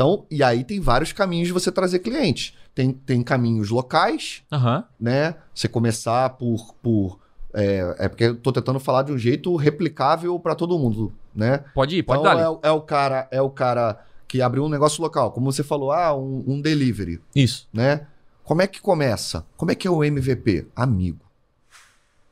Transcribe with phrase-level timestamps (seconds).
[0.00, 2.54] Então, e aí tem vários caminhos de você trazer clientes.
[2.74, 4.82] Tem, tem caminhos locais, Aham.
[4.98, 5.34] né?
[5.54, 6.72] Você começar por.
[6.82, 7.18] por
[7.52, 11.64] é, é porque eu tô tentando falar de um jeito replicável para todo mundo, né?
[11.74, 12.40] Pode ir, pode Então dar.
[12.42, 15.62] é, o- é o cara, é o cara que abriu um negócio local, como você
[15.62, 17.68] falou, ah, um, um delivery, Isso.
[17.70, 18.06] né?
[18.42, 19.44] Como é que começa?
[19.54, 20.66] Como é que é o MVP?
[20.74, 21.20] Amigo.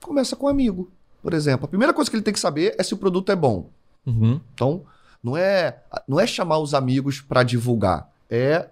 [0.03, 0.91] Começa com amigo,
[1.23, 1.67] por exemplo.
[1.67, 3.69] A primeira coisa que ele tem que saber é se o produto é bom.
[4.07, 4.41] Uhum.
[4.55, 4.85] Então,
[5.23, 8.69] não é, não é chamar os amigos para divulgar, é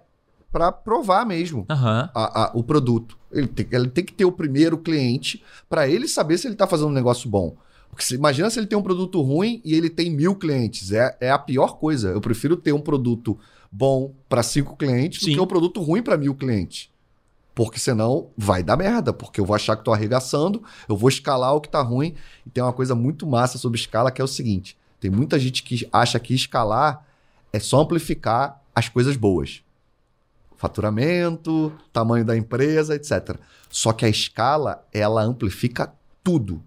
[0.51, 2.09] para provar mesmo Aham.
[2.15, 3.17] a- a- o produto.
[3.31, 6.65] Ele tem, ele tem que ter o primeiro cliente para ele saber se ele está
[6.65, 7.55] fazendo um negócio bom.
[7.89, 10.91] Porque se, imagina se ele tem um produto ruim e ele tem mil clientes.
[10.91, 12.09] É, é a pior coisa.
[12.09, 13.37] Eu prefiro ter um produto
[13.71, 15.31] bom para cinco clientes Sim.
[15.31, 16.89] do que um produto ruim para mil clientes.
[17.53, 21.55] Porque senão vai dar merda, porque eu vou achar que estou arregaçando, eu vou escalar
[21.55, 22.13] o que está ruim.
[22.45, 25.63] E tem uma coisa muito massa sobre escala que é o seguinte: tem muita gente
[25.63, 27.05] que acha que escalar
[27.53, 29.61] é só amplificar as coisas boas
[30.57, 33.37] faturamento, tamanho da empresa, etc.
[33.69, 36.61] Só que a escala, ela amplifica tudo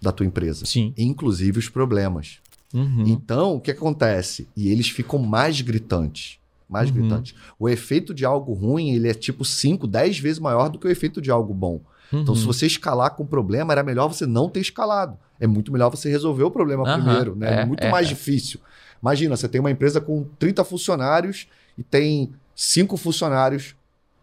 [0.00, 0.92] da tua empresa, Sim.
[0.98, 2.38] inclusive os problemas.
[2.74, 3.04] Uhum.
[3.06, 4.46] Então, o que acontece?
[4.56, 6.38] E eles ficam mais gritantes.
[6.68, 6.96] Mais Uhum.
[6.96, 7.34] gritantes.
[7.58, 10.90] O efeito de algo ruim, ele é tipo 5, 10 vezes maior do que o
[10.90, 11.80] efeito de algo bom.
[12.12, 12.40] Então, Uhum.
[12.40, 15.18] se você escalar com problema, era melhor você não ter escalado.
[15.38, 17.62] É muito melhor você resolver o problema Aham, primeiro, né?
[17.62, 18.10] é, muito é, mais é.
[18.10, 18.60] difícil.
[19.02, 23.76] Imagina, você tem uma empresa com 30 funcionários e tem cinco funcionários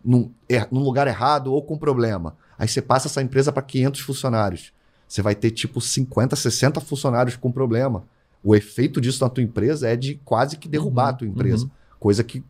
[0.03, 2.35] num, er- num lugar errado ou com problema.
[2.57, 4.73] Aí você passa essa empresa para 500 funcionários.
[5.07, 8.03] Você vai ter tipo 50, 60 funcionários com problema.
[8.43, 11.69] O efeito disso na tua empresa é de quase que derrubar Uhum, a tua empresa.
[11.99, 12.43] Coisa que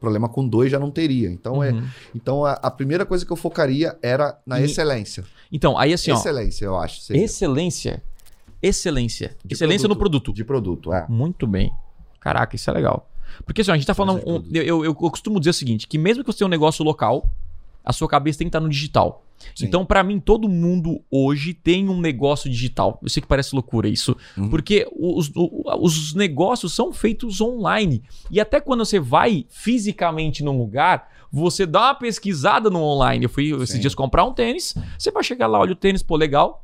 [0.00, 1.30] problema com dois já não teria.
[1.30, 1.86] Então, é, Uhum.
[2.14, 5.24] então a, a primeira coisa que eu focaria era na E- excelência.
[5.50, 6.14] Então, aí assim, ó.
[6.16, 7.00] excelência, eu acho.
[7.00, 7.24] seria.
[7.24, 8.02] Excelência.
[8.62, 9.36] Excelência.
[9.44, 10.24] De excelência no produto.
[10.32, 10.36] produto.
[10.36, 11.06] De produto, é.
[11.08, 11.70] Muito bem.
[12.20, 13.08] Caraca, isso é legal.
[13.44, 14.22] Porque assim, ó, a gente tá falando.
[14.26, 16.84] Um- eu, eu, eu costumo dizer o seguinte: que mesmo que você tenha um negócio
[16.84, 17.28] local,
[17.84, 19.22] a sua cabeça tem que estar no digital.
[19.54, 19.66] Sim.
[19.66, 22.98] Então, pra mim, todo mundo hoje tem um negócio digital.
[23.02, 24.16] Eu sei que parece loucura isso.
[24.36, 24.48] Uhum.
[24.50, 25.30] Porque os,
[25.80, 28.02] os negócios são feitos online.
[28.30, 33.24] E até quando você vai fisicamente num lugar, você dá uma pesquisada no online.
[33.24, 33.80] Eu fui esses Sim.
[33.80, 34.74] dias comprar um tênis.
[34.98, 36.62] Você vai chegar lá, olha o tênis, pô, legal.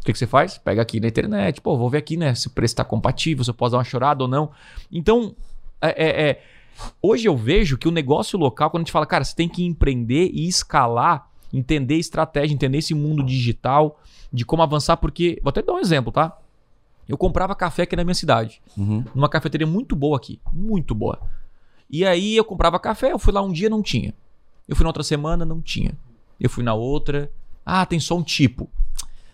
[0.00, 0.56] O que, que você faz?
[0.58, 2.34] Pega aqui na internet, pô, vou ver aqui, né?
[2.34, 4.50] Se o preço tá compatível, se eu posso dar uma chorada ou não.
[4.92, 5.34] Então,
[5.82, 6.42] é, é- é,
[7.02, 9.64] hoje eu vejo que o negócio local, quando a gente fala, cara, você tem que
[9.64, 14.00] empreender e escalar, entender estratégia, entender esse mundo digital,
[14.32, 15.38] de como avançar, porque.
[15.42, 16.36] Vou até dar um exemplo, tá?
[17.08, 19.04] Eu comprava café aqui na minha cidade, Uhum.
[19.14, 21.20] numa cafeteria muito boa aqui, muito boa.
[21.88, 24.12] E aí eu comprava café, eu fui lá um dia, não tinha.
[24.66, 25.92] Eu fui na outra semana, não tinha.
[26.40, 27.30] Eu fui na outra,
[27.64, 28.68] ah, tem só um tipo.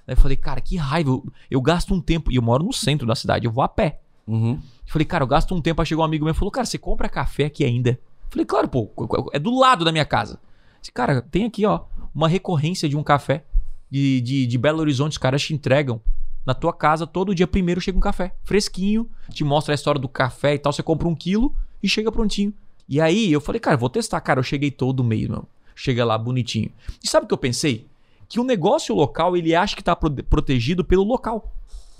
[0.07, 2.73] Daí eu falei, cara, que raiva, eu, eu gasto um tempo, e eu moro no
[2.75, 4.01] centro da cidade, eu vou a pé.
[4.27, 4.53] Uhum.
[4.53, 5.81] Eu falei, cara, eu gasto um tempo.
[5.81, 7.91] Aí chegou um amigo meu e falou, cara, você compra café aqui ainda?
[7.93, 7.99] Eu
[8.31, 8.91] falei, claro, pô,
[9.33, 10.39] é do lado da minha casa.
[10.81, 11.81] Disse, cara, tem aqui, ó,
[12.15, 13.45] uma recorrência de um café
[13.91, 16.01] de, de, de Belo Horizonte, os caras te entregam
[16.45, 20.09] na tua casa, todo dia primeiro chega um café, fresquinho, te mostra a história do
[20.09, 22.53] café e tal, você compra um quilo e chega prontinho.
[22.89, 25.47] E aí eu falei, cara, vou testar, cara, eu cheguei todo mês, meu.
[25.75, 26.71] Chega lá bonitinho.
[27.03, 27.87] E sabe o que eu pensei?
[28.29, 31.53] Que o negócio local, ele acha que tá pro- protegido pelo local.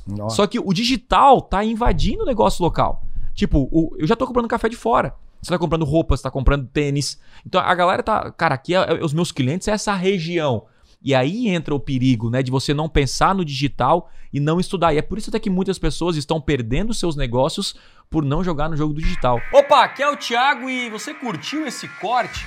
[0.07, 0.37] Nossa.
[0.37, 3.05] Só que o digital tá invadindo o negócio local.
[3.35, 5.15] Tipo, o- eu já tô comprando café de fora.
[5.43, 7.21] Você tá comprando roupa, você tá comprando tênis.
[7.45, 8.31] Então a galera tá.
[8.31, 10.67] Cara, aqui é- é- os meus clientes é essa região.
[11.05, 12.45] E aí entra o perigo, né?
[12.45, 14.95] De você não pensar no digital e não estudar.
[14.95, 17.75] E é por isso até que muitas pessoas estão perdendo seus negócios
[18.09, 19.41] por não jogar no jogo do digital.
[19.53, 22.47] Opa, aqui é o Thiago e você curtiu esse corte?